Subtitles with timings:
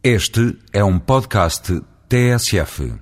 [0.00, 2.94] Este é um podcast TSF.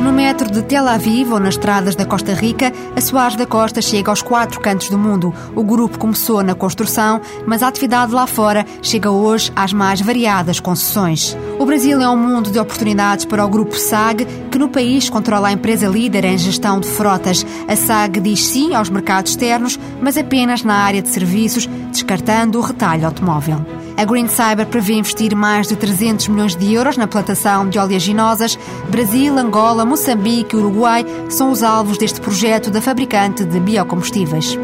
[0.00, 3.80] No metro de Tel Aviv ou nas estradas da Costa Rica, a Soares da Costa
[3.80, 5.32] chega aos quatro cantos do mundo.
[5.56, 10.60] O grupo começou na construção, mas a atividade lá fora chega hoje às mais variadas
[10.60, 11.34] concessões.
[11.58, 15.48] O Brasil é um mundo de oportunidades para o grupo SAG, que no país controla
[15.48, 17.46] a empresa líder em gestão de frotas.
[17.66, 22.62] A SAG diz sim aos mercados externos, mas apenas na área de serviços, descartando o
[22.62, 23.64] retalho automóvel.
[23.96, 28.58] A Green Cyber prevê investir mais de 300 milhões de euros na plantação de oleaginosas.
[28.88, 34.58] Brasil, Angola, Moçambique e Uruguai são os alvos deste projeto da fabricante de biocombustíveis.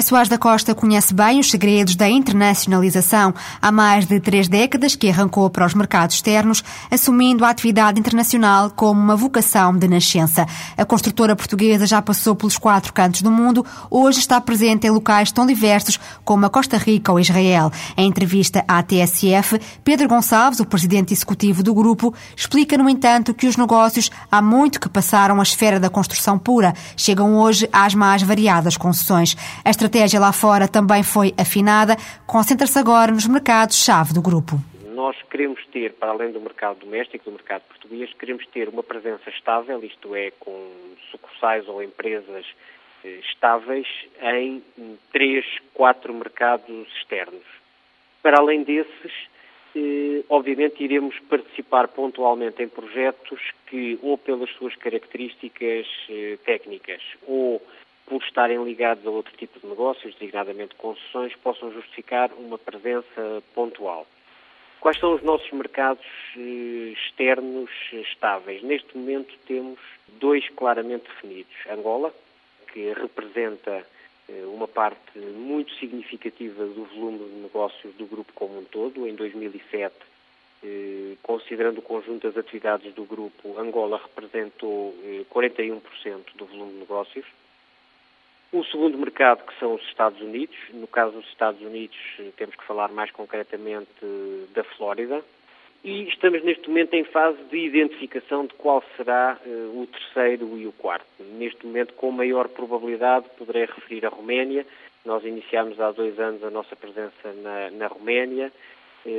[0.00, 3.34] A Soares da Costa conhece bem os segredos da internacionalização.
[3.60, 8.70] Há mais de três décadas que arrancou para os mercados externos, assumindo a atividade internacional
[8.70, 10.46] como uma vocação de nascença.
[10.74, 15.30] A construtora portuguesa já passou pelos quatro cantos do mundo, hoje está presente em locais
[15.32, 17.70] tão diversos como a Costa Rica ou Israel.
[17.94, 23.46] Em entrevista à TSF, Pedro Gonçalves, o presidente executivo do grupo, explica, no entanto, que
[23.46, 28.22] os negócios há muito que passaram a esfera da construção pura, chegam hoje às mais
[28.22, 29.36] variadas concessões.
[29.90, 34.56] Estratégia lá fora também foi afinada, concentra-se agora nos mercados-chave do grupo.
[34.94, 39.28] Nós queremos ter, para além do mercado doméstico, do mercado português, queremos ter uma presença
[39.30, 40.70] estável, isto é, com
[41.10, 42.46] sucursais ou empresas
[43.32, 43.88] estáveis
[44.22, 44.62] em
[45.12, 47.42] três, quatro mercados externos.
[48.22, 49.12] Para além desses,
[50.28, 55.86] obviamente iremos participar pontualmente em projetos que, ou pelas suas características
[56.44, 57.60] técnicas, ou
[58.10, 64.04] por estarem ligados a outro tipo de negócios, designadamente concessões, possam justificar uma presença pontual.
[64.80, 68.64] Quais são os nossos mercados externos estáveis?
[68.64, 69.78] Neste momento temos
[70.18, 71.54] dois claramente definidos.
[71.70, 72.12] Angola,
[72.72, 73.86] que representa
[74.46, 79.06] uma parte muito significativa do volume de negócios do grupo como um todo.
[79.06, 79.94] Em 2007,
[81.22, 84.96] considerando o conjunto das atividades do grupo, Angola representou
[85.32, 85.80] 41%
[86.34, 87.26] do volume de negócios.
[88.52, 90.56] O segundo mercado, que são os Estados Unidos.
[90.72, 91.96] No caso dos Estados Unidos,
[92.36, 93.88] temos que falar mais concretamente
[94.52, 95.22] da Flórida.
[95.84, 100.66] E estamos neste momento em fase de identificação de qual será uh, o terceiro e
[100.66, 101.06] o quarto.
[101.38, 104.66] Neste momento, com maior probabilidade, poderei referir a Roménia.
[105.04, 108.52] Nós iniciámos há dois anos a nossa presença na, na Roménia.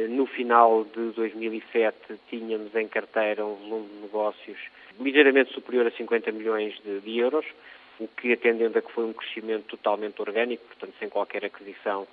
[0.10, 1.96] No final de 2007,
[2.30, 4.60] tínhamos em carteira um volume de negócios
[5.00, 7.46] ligeiramente superior a 50 milhões de, de euros
[8.02, 12.08] o que, atendendo a que foi um crescimento totalmente orgânico, portanto, sem qualquer aquisição,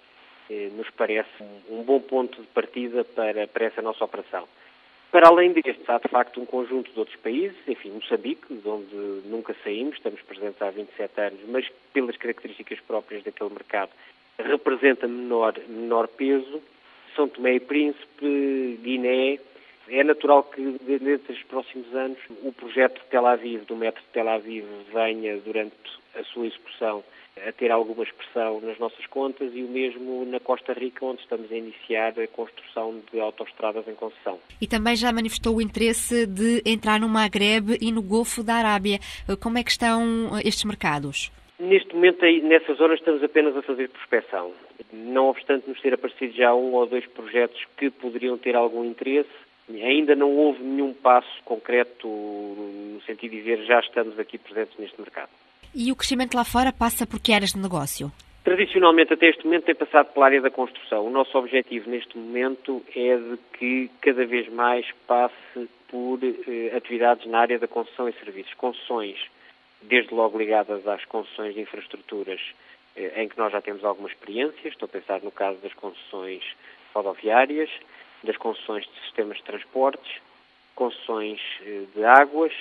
[0.50, 1.30] eh, nos parece
[1.70, 4.46] um, bom ponto de partida para, para essa nossa operação.
[5.10, 8.94] Para além destes, há de facto um conjunto de outros países, enfim, Moçambique, de onde
[9.24, 13.90] nunca saímos, estamos presentes há 27 anos, mas pelas características próprias daquele mercado,
[14.38, 16.62] representa menor, menor peso.
[17.16, 19.38] São Tomé e Príncipe, Guiné,
[19.90, 24.08] é natural que, dentro dos próximos anos, o projeto de Tel Aviv, do metro de
[24.08, 25.74] Tel Aviv, venha, durante
[26.14, 27.02] a sua execução,
[27.46, 31.50] a ter alguma expressão nas nossas contas e o mesmo na Costa Rica, onde estamos
[31.52, 34.38] a iniciar a construção de autoestradas em concessão.
[34.60, 38.98] E também já manifestou o interesse de entrar no Maghreb e no Golfo da Arábia.
[39.40, 41.30] Como é que estão estes mercados?
[41.60, 44.52] Neste momento, aí, nessas zonas, estamos apenas a fazer prospecção.
[44.92, 49.28] Não obstante nos ter aparecido já um ou dois projetos que poderiam ter algum interesse,
[49.70, 55.00] Ainda não houve nenhum passo concreto no sentido de dizer já estamos aqui presentes neste
[55.00, 55.30] mercado.
[55.74, 58.10] E o crescimento lá fora passa por que áreas de negócio?
[58.44, 61.06] Tradicionalmente, até este momento, tem passado pela área da construção.
[61.06, 67.26] O nosso objetivo neste momento é de que cada vez mais passe por eh, atividades
[67.26, 68.54] na área da construção e serviços.
[68.54, 69.18] Concessões,
[69.82, 72.40] desde logo ligadas às concessões de infraestruturas,
[72.96, 74.68] eh, em que nós já temos alguma experiência.
[74.68, 76.42] Estou a pensar no caso das concessões
[76.94, 77.68] rodoviárias,
[78.24, 80.20] das concessões de sistemas de transportes,
[80.74, 81.40] concessões
[81.94, 82.52] de águas.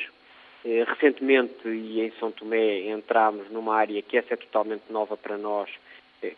[0.63, 5.69] Recentemente, e em São Tomé, entramos numa área que essa é totalmente nova para nós,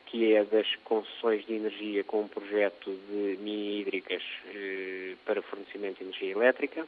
[0.05, 4.21] que é das concessões de energia com um projeto de mini-hídricas
[5.25, 6.85] para fornecimento de energia elétrica.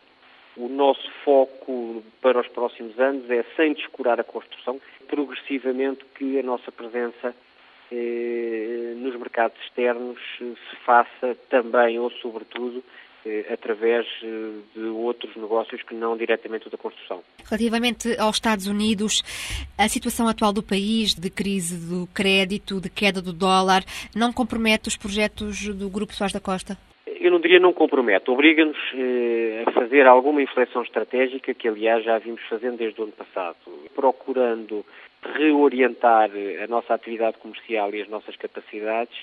[0.57, 6.43] O nosso foco para os próximos anos é, sem descurar a construção, progressivamente que a
[6.43, 7.33] nossa presença
[7.91, 12.83] nos mercados externos se faça também ou sobretudo
[13.53, 14.07] através
[14.75, 17.21] de outros negócios que não diretamente o da construção.
[17.45, 19.21] Relativamente aos Estados Unidos,
[19.77, 23.83] a situação atual do país, de crise do crédito, de queda do dólar,
[24.15, 26.77] não compromete os projetos do Grupo Soares da Costa?
[27.05, 28.77] Eu não diria não compromete, obriga-nos
[29.67, 33.57] a fazer alguma inflexão estratégica que, aliás, já vimos fazendo desde o ano passado,
[33.93, 34.83] procurando
[35.23, 36.29] reorientar
[36.63, 39.15] a nossa atividade comercial e as nossas capacidades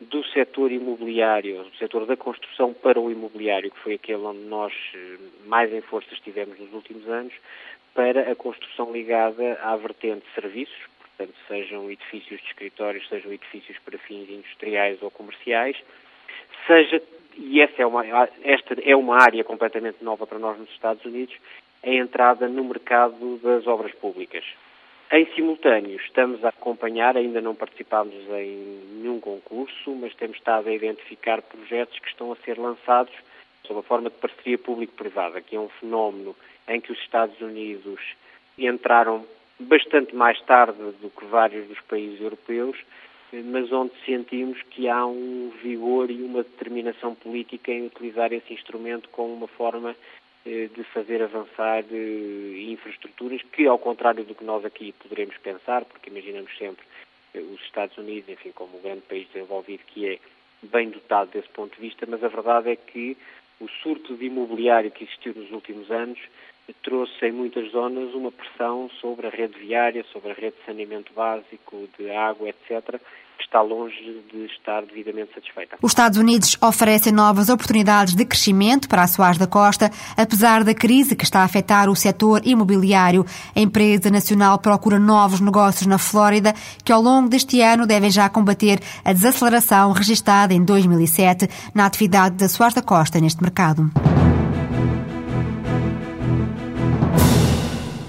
[0.00, 4.72] do setor imobiliário, do setor da construção para o imobiliário, que foi aquele onde nós
[4.94, 5.16] eh,
[5.46, 7.32] mais em força estivemos nos últimos anos,
[7.94, 13.78] para a construção ligada à vertente de serviços, portanto, sejam edifícios de escritórios, sejam edifícios
[13.78, 15.76] para fins industriais ou comerciais,
[16.66, 17.00] seja,
[17.36, 18.04] e essa é uma,
[18.42, 21.36] esta é uma área completamente nova para nós nos Estados Unidos,
[21.84, 24.44] a entrada no mercado das obras públicas.
[25.14, 30.74] Em simultâneo, estamos a acompanhar, ainda não participámos em nenhum concurso, mas temos estado a
[30.74, 33.14] identificar projetos que estão a ser lançados
[33.64, 36.34] sob a forma de parceria público-privada, que é um fenómeno
[36.66, 38.00] em que os Estados Unidos
[38.58, 39.24] entraram
[39.60, 42.76] bastante mais tarde do que vários dos países europeus,
[43.32, 49.08] mas onde sentimos que há um vigor e uma determinação política em utilizar esse instrumento
[49.10, 49.94] como uma forma
[50.44, 56.10] de fazer avançar eh, infraestruturas que, ao contrário do que nós aqui poderemos pensar, porque
[56.10, 56.84] imaginamos sempre
[57.34, 60.18] eh, os Estados Unidos, enfim, como o grande país desenvolvido que é,
[60.62, 63.16] bem dotado desse ponto de vista, mas a verdade é que
[63.58, 66.18] o surto de imobiliário que existiu nos últimos anos
[66.82, 71.12] trouxe em muitas zonas uma pressão sobre a rede viária, sobre a rede de saneamento
[71.12, 73.00] básico, de água, etc.,
[73.36, 75.76] que está longe de estar devidamente satisfeita.
[75.82, 80.74] Os Estados Unidos oferecem novas oportunidades de crescimento para a Soares da Costa, apesar da
[80.74, 83.24] crise que está a afetar o setor imobiliário.
[83.54, 86.54] A empresa nacional procura novos negócios na Flórida,
[86.84, 92.36] que ao longo deste ano devem já combater a desaceleração registada em 2007 na atividade
[92.36, 93.90] da Soares da Costa neste mercado.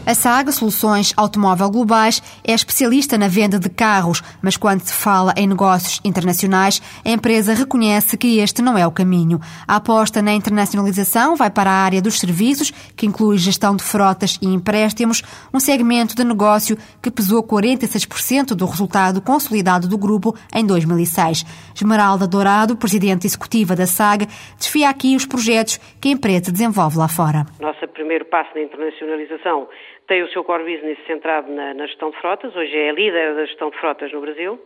[0.08, 5.34] A Saga Soluções Automóvel Globais é especialista na venda de carros, mas quando se fala
[5.36, 9.40] em negócios internacionais, a empresa reconhece que este não é o caminho.
[9.68, 14.38] A aposta na internacionalização vai para a área dos serviços, que inclui gestão de frotas
[14.44, 20.64] e empréstimos, um segmento de negócio que pesou 46% do resultado consolidado do grupo em
[20.64, 21.44] 2006.
[21.74, 27.08] Esmeralda Dourado, presidente executiva da Saga, desfia aqui os projetos que a empresa desenvolve lá
[27.08, 27.48] fora.
[27.60, 29.68] Nosso primeiro passo na internacionalização
[30.08, 33.46] tem o seu core business centrado na, na gestão de frotas, hoje é líder da
[33.46, 34.60] gestão de frotas no Brasil,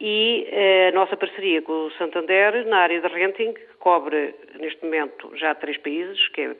[0.00, 5.30] e eh, a nossa parceria com o Santander na área de renting cobre neste momento
[5.36, 6.56] já três países, que é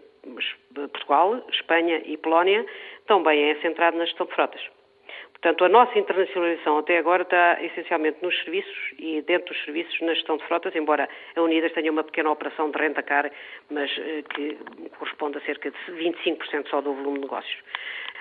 [0.74, 2.64] Portugal, Espanha e Polónia,
[3.06, 4.77] também é centrado na gestão de frotas.
[5.40, 10.12] Portanto, a nossa internacionalização até agora está essencialmente nos serviços e dentro dos serviços na
[10.12, 13.30] gestão de frotas, embora a Unidas tenha uma pequena operação de renta-car,
[13.70, 14.58] mas eh, que
[14.98, 17.62] corresponde a cerca de 25% só do volume de negócios.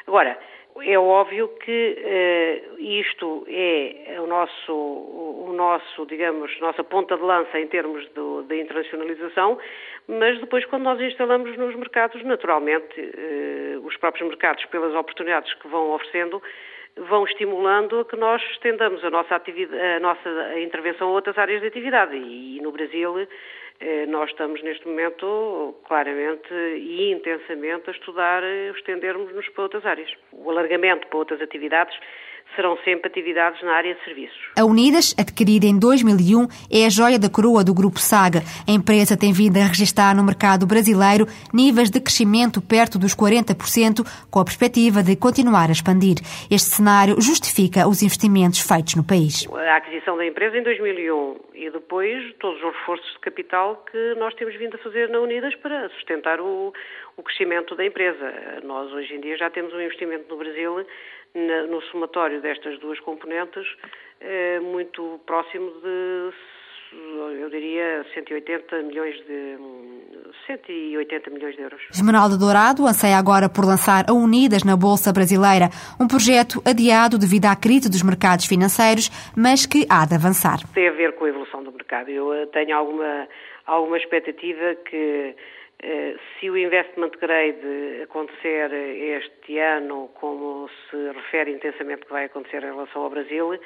[0.05, 0.37] Agora,
[0.83, 7.59] é óbvio que uh, isto é o nosso, o nosso, digamos, nossa ponta de lança
[7.59, 8.07] em termos
[8.47, 9.57] da internacionalização,
[10.07, 15.67] mas depois quando nós instalamos nos mercados, naturalmente, uh, os próprios mercados, pelas oportunidades que
[15.67, 16.41] vão oferecendo,
[17.09, 21.67] vão estimulando a que nós estendamos a nossa, a nossa intervenção a outras áreas de
[21.67, 22.15] atividade.
[22.15, 23.27] E, no Brasil
[24.07, 30.09] nós estamos neste momento claramente e intensamente a estudar eh, estendermos-nos para outras áreas.
[30.31, 31.95] O alargamento para outras atividades
[32.55, 34.37] serão sempre atividades na área de serviços.
[34.57, 38.39] A Unidas, adquirida em 2001, é a joia da coroa do Grupo Saga.
[38.67, 44.05] A empresa tem vindo a registrar no mercado brasileiro níveis de crescimento perto dos 40%,
[44.31, 46.17] com a perspectiva de continuar a expandir.
[46.49, 49.47] Este cenário justifica os investimentos feitos no país.
[49.53, 54.33] A aquisição da empresa em 2001 e depois todos os reforços de capital que nós
[54.35, 56.71] temos vindo a fazer na Unidas para sustentar o,
[57.17, 58.61] o crescimento da empresa.
[58.63, 60.85] Nós hoje em dia já temos um investimento no Brasil
[61.69, 63.67] no somatório destas duas componentes
[64.19, 66.33] é muito próximo de
[67.39, 69.57] eu diria 180 milhões de
[70.47, 71.81] 180 milhões de euros.
[71.91, 77.45] Esmeralda Dourado anseia agora por lançar a Unidas na Bolsa Brasileira, um projeto adiado devido
[77.45, 80.59] à crise dos mercados financeiros, mas que há de avançar.
[80.73, 82.09] Tem a ver com a evolução do mercado.
[82.09, 83.27] Eu eh, tenho alguma
[83.65, 85.35] alguma expectativa que
[85.83, 92.63] eh, se o investment grade acontecer este ano, como se refere intensamente que vai acontecer
[92.63, 93.59] em relação ao Brasil,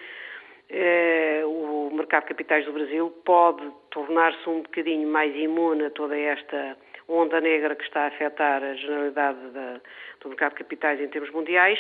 [0.71, 6.17] eh, o mercado de capitais do Brasil pode tornar-se um bocadinho mais imune a toda
[6.17, 9.81] esta onda negra que está a afetar a generalidade da,
[10.21, 11.79] do mercado de capitais em termos mundiais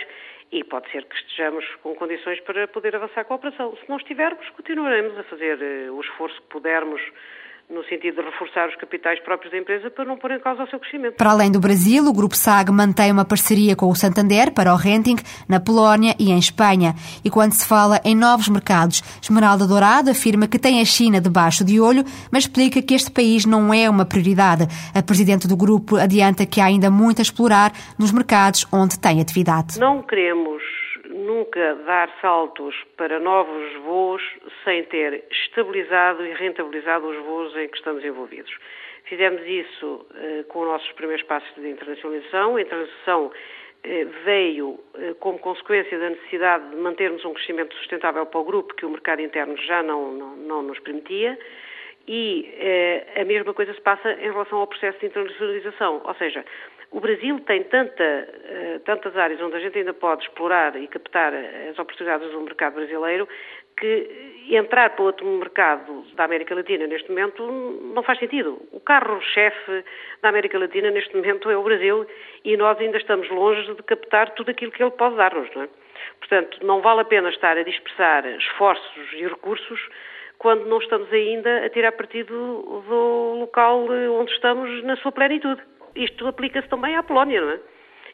[0.51, 3.75] e pode ser que estejamos com condições para poder avançar com a operação.
[3.77, 7.01] Se não estivermos, continuaremos a fazer eh, o esforço que pudermos
[7.71, 10.67] no sentido de reforçar os capitais próprios da empresa para não pôr em causa o
[10.67, 11.15] seu crescimento.
[11.15, 14.75] Para além do Brasil, o Grupo SAG mantém uma parceria com o Santander para o
[14.75, 15.15] renting
[15.47, 16.93] na Polónia e em Espanha.
[17.23, 21.63] E quando se fala em novos mercados, Esmeralda Dourado afirma que tem a China debaixo
[21.63, 24.67] de olho, mas explica que este país não é uma prioridade.
[24.93, 29.21] A presidente do grupo adianta que há ainda muito a explorar nos mercados onde tem
[29.21, 29.79] atividade.
[29.79, 34.21] Não queremos nunca dar saltos para novos voos
[34.63, 38.51] sem ter estabilizado e rentabilizado os voos em que estamos envolvidos.
[39.05, 42.55] Fizemos isso eh, com os nossos primeiros passos de internacionalização.
[42.55, 43.31] A internacionalização
[43.83, 48.75] eh, veio eh, como consequência da necessidade de mantermos um crescimento sustentável para o grupo
[48.75, 51.37] que o mercado interno já não, não, não nos permitia.
[52.07, 52.49] E
[53.15, 56.43] a mesma coisa se passa em relação ao processo de internacionalização, ou seja,
[56.91, 61.33] o Brasil tem tanta, uh, tantas áreas onde a gente ainda pode explorar e captar
[61.33, 63.27] as oportunidades do mercado brasileiro
[63.77, 67.49] que entrar para outro mercado da América Latina neste momento
[67.95, 68.61] não faz sentido.
[68.71, 69.83] O carro-chefe
[70.21, 72.05] da América Latina neste momento é o Brasil
[72.43, 75.49] e nós ainda estamos longe de captar tudo aquilo que ele pode dar-nos.
[75.55, 75.69] Não é?
[76.19, 79.79] Portanto, não vale a pena estar a dispersar esforços e recursos
[80.37, 83.85] quando não estamos ainda a tirar partido do local
[84.19, 85.61] onde estamos na sua plenitude
[85.95, 87.59] isto aplica-se também à Polónia, não é?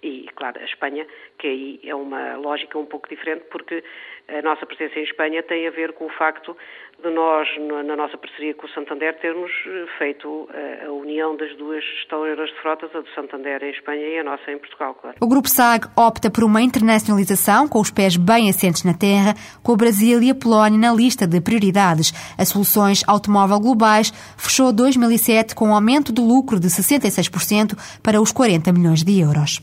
[0.03, 1.07] E, claro, a Espanha,
[1.39, 3.83] que aí é uma lógica um pouco diferente, porque
[4.27, 6.55] a nossa presença em Espanha tem a ver com o facto
[7.01, 7.47] de nós,
[7.85, 12.49] na nossa parceria com o Santander, termos eh, feito eh, a união das duas estaleiras
[12.49, 15.15] de frotas, a do Santander em Espanha e a nossa em Portugal, claro.
[15.21, 19.73] O Grupo SAG opta por uma internacionalização com os pés bem assentes na terra, com
[19.73, 22.11] o Brasil e a Polónia na lista de prioridades.
[22.35, 28.31] A Soluções Automóvel Globais fechou 2007 com um aumento do lucro de 66% para os
[28.31, 29.61] 40 milhões de euros.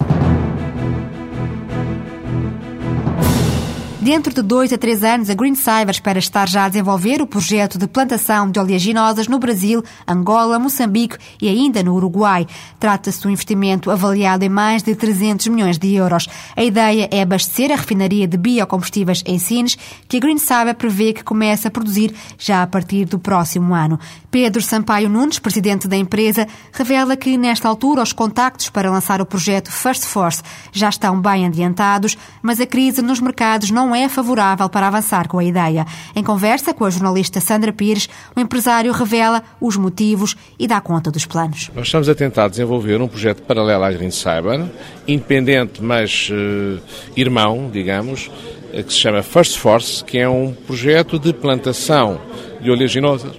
[4.04, 7.26] Dentro de dois a três anos, a Green Cyber espera estar já a desenvolver o
[7.26, 12.46] projeto de plantação de oleaginosas no Brasil, Angola, Moçambique e ainda no Uruguai.
[12.78, 16.28] Trata-se de um investimento avaliado em mais de 300 milhões de euros.
[16.54, 21.14] A ideia é abastecer a refinaria de biocombustíveis em Sines, que a Green Cyber prevê
[21.14, 23.98] que comece a produzir já a partir do próximo ano.
[24.30, 29.26] Pedro Sampaio Nunes, presidente da empresa, revela que nesta altura os contactos para lançar o
[29.26, 30.42] projeto First Force
[30.72, 35.38] já estão bem adiantados, mas a crise nos mercados não é favorável para avançar com
[35.38, 35.86] a ideia.
[36.14, 41.10] Em conversa com a jornalista Sandra Pires, o empresário revela os motivos e dá conta
[41.10, 41.70] dos planos.
[41.74, 44.64] Nós estamos a tentar desenvolver um projeto paralelo à Green Cyber,
[45.06, 46.80] independente, mas uh,
[47.16, 48.30] irmão, digamos,
[48.72, 52.20] eh, que se chama First Force, que é um projeto de plantação
[52.60, 53.32] de oleaginosas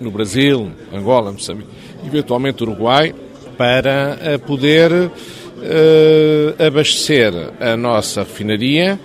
[0.00, 1.68] no Brasil, Angola, Moçambique,
[2.06, 3.14] eventualmente Uruguai,
[3.58, 8.98] para eh, poder uh, abastecer a nossa refinaria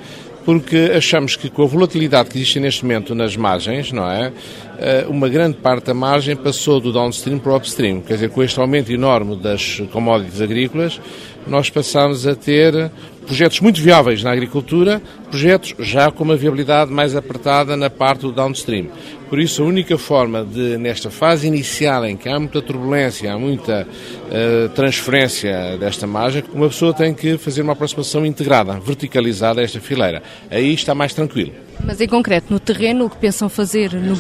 [0.46, 4.32] porque achamos que com a volatilidade que existe neste momento nas margens, não é?
[4.78, 8.00] Eh, uma grande parte da margem passou do downstream para o upstream.
[8.02, 11.02] Quer dizer, com este aumento enorme das commodities agrícolas,
[11.48, 12.92] nós passamos a ter
[13.26, 18.32] projetos muito viáveis na agricultura, projetos já com uma viabilidade mais apertada na parte do
[18.32, 18.88] downstream.
[19.30, 23.38] Por isso, a única forma de, nesta fase inicial em que há muita turbulência, há
[23.38, 29.64] muita uh, transferência desta margem, uma pessoa tem que fazer uma aproximação integrada, verticalizada a
[29.64, 30.22] esta fileira.
[30.50, 31.52] Aí está mais tranquilo.
[31.84, 33.94] Mas em concreto, no terreno, o que pensam fazer?
[33.94, 34.16] No...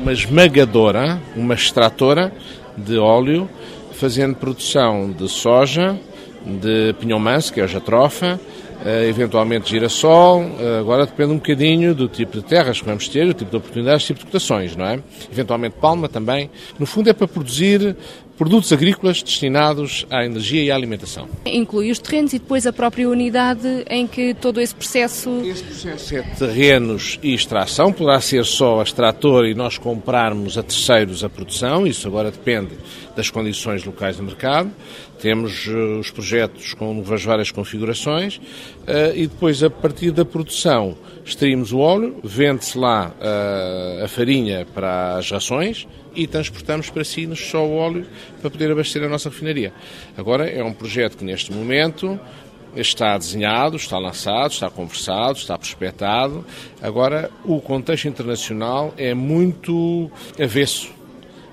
[0.00, 2.32] Uma esmagadora, uma extratora
[2.76, 3.48] de óleo,
[3.92, 5.98] fazendo produção de soja,
[6.44, 8.40] de pinhão manso, que é a jatrofa,
[8.84, 13.28] uh, eventualmente girassol, uh, agora depende um bocadinho do tipo de terras que vamos ter,
[13.28, 15.00] o tipo de oportunidades, o tipo de cotações, não é?
[15.30, 16.50] Eventualmente palma também.
[16.78, 17.96] No fundo é para produzir
[18.40, 21.28] produtos agrícolas destinados à energia e à alimentação.
[21.44, 25.30] Inclui os terrenos e depois a própria unidade em que todo esse processo...
[25.42, 31.22] Processo é terrenos e extração, poderá ser só a extrator e nós comprarmos a terceiros
[31.22, 32.78] a produção, isso agora depende
[33.14, 34.70] das condições locais de mercado.
[35.20, 40.96] Temos uh, os projetos com as várias configurações uh, e depois, a partir da produção,
[41.26, 47.28] extraímos o óleo, vende-se lá uh, a farinha para as rações e transportamos para si
[47.36, 48.06] só o óleo
[48.40, 49.72] para poder abastecer a nossa refinaria.
[50.16, 52.18] Agora é um projeto que neste momento
[52.76, 56.44] está desenhado, está lançado, está conversado, está prospectado.
[56.80, 60.10] Agora o contexto internacional é muito
[60.40, 60.99] avesso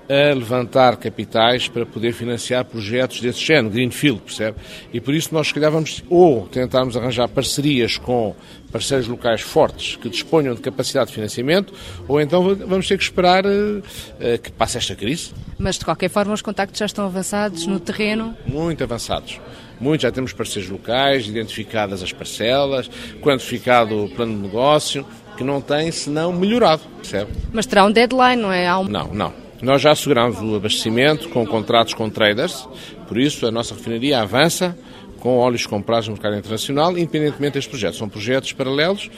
[0.09, 4.57] a levantar capitais para poder financiar projetos desse género, Greenfield, percebe?
[4.93, 8.35] E por isso nós, se calhar, vamos ou tentarmos arranjar parcerias com
[8.71, 11.73] parceiros locais fortes que disponham de capacidade de financiamento,
[12.07, 15.31] ou então vamos ter que esperar uh, uh, que passe esta crise.
[15.57, 18.35] Mas, de qualquer forma, os contactos já estão avançados no terreno?
[18.45, 19.39] Muito avançados.
[19.79, 22.89] Muito, já temos parceiros locais, identificadas as parcelas,
[23.21, 25.05] quantificado o plano de negócio,
[25.37, 27.31] que não tem senão melhorado, percebe?
[27.53, 28.75] Mas terá um deadline, não é?
[28.75, 28.85] Um...
[28.85, 29.46] Não, não.
[29.61, 32.67] Nós já asseguramos o abastecimento com contratos com traders,
[33.07, 34.77] por isso a nossa refinaria avança
[35.19, 37.97] com óleos comprados no mercado internacional, independentemente destes projetos.
[37.97, 39.09] São projetos paralelos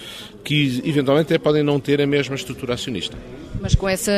[0.43, 3.17] que eventualmente até podem não ter a mesma estrutura acionista.
[3.62, 4.12] Mas com essa,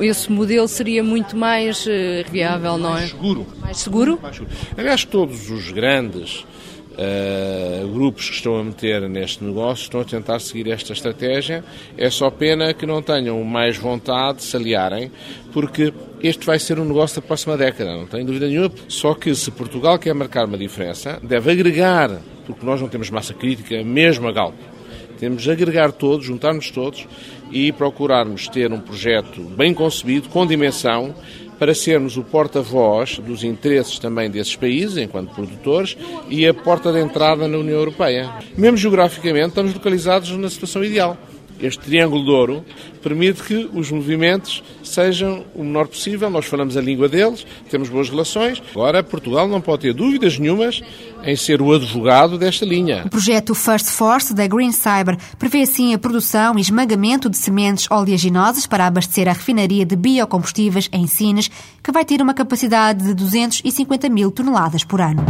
[0.00, 1.90] esse modelo seria muito mais uh,
[2.30, 3.00] viável, não é?
[3.00, 3.46] Mais seguro.
[3.60, 4.18] Mais seguro?
[4.22, 4.54] Mais seguro.
[4.76, 6.46] Aliás, todos os grandes
[6.94, 11.64] Uh, grupos que estão a meter neste negócio estão a tentar seguir esta estratégia.
[11.98, 15.10] É só pena que não tenham mais vontade de se aliarem,
[15.52, 18.70] porque este vai ser um negócio da próxima década, não tenho dúvida nenhuma.
[18.86, 23.34] Só que se Portugal quer marcar uma diferença, deve agregar, porque nós não temos massa
[23.34, 24.54] crítica, mesmo a Galp.
[25.18, 27.06] Temos de agregar todos, juntarmos todos
[27.50, 31.14] e procurarmos ter um projeto bem concebido, com dimensão,
[31.64, 35.96] para sermos o porta-voz dos interesses também desses países, enquanto produtores,
[36.28, 38.30] e a porta de entrada na União Europeia.
[38.54, 41.16] Mesmo geograficamente, estamos localizados na situação ideal.
[41.60, 42.64] Este triângulo de ouro
[43.02, 48.08] permite que os movimentos sejam o menor possível, nós falamos a língua deles, temos boas
[48.08, 48.62] relações.
[48.72, 50.80] Agora, Portugal não pode ter dúvidas nenhumas
[51.22, 53.02] em ser o advogado desta linha.
[53.06, 57.90] O projeto First Force da Green Cyber prevê assim a produção e esmagamento de sementes
[57.90, 61.50] oleaginosas para abastecer a refinaria de biocombustíveis em Sines,
[61.82, 65.24] que vai ter uma capacidade de 250 mil toneladas por ano.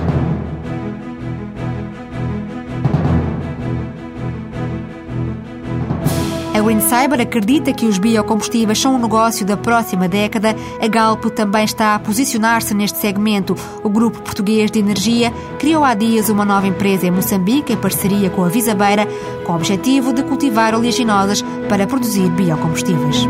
[6.64, 10.56] Green Cyber acredita que os biocombustíveis são um negócio da próxima década.
[10.80, 13.54] A Galp também está a posicionar-se neste segmento.
[13.82, 18.30] O Grupo Português de Energia criou há dias uma nova empresa em Moçambique, em parceria
[18.30, 19.06] com a Visabeira,
[19.44, 23.26] com o objetivo de cultivar oleaginosas para produzir biocombustíveis.